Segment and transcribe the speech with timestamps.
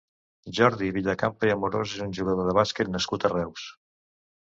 [0.59, 3.67] Jordi Villacampa i Amorós és un jugador de bàsquet nascut a Reus.